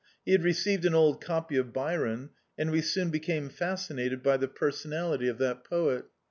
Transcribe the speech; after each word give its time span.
He 0.25 0.31
had 0.31 0.43
received 0.43 0.83
an 0.85 0.95
old 0.95 1.23
copy 1.23 1.57
of 1.57 1.71
Byron, 1.73 2.31
and 2.57 2.71
we 2.71 2.81
both 2.81 3.11
became 3.11 3.49
fascinated 3.49 4.23
by 4.23 4.37
die 4.37 4.47
personality 4.47 5.27
of 5.27 5.37
that 5.37 5.63
poet. 5.63 6.05